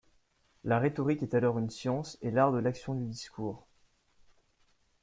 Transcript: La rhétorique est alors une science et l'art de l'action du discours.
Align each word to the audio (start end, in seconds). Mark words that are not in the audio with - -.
La 0.63 0.79
rhétorique 0.79 1.21
est 1.21 1.35
alors 1.35 1.59
une 1.59 1.69
science 1.69 2.17
et 2.23 2.31
l'art 2.31 2.51
de 2.51 2.57
l'action 2.57 2.95
du 2.95 3.05
discours. 3.05 3.67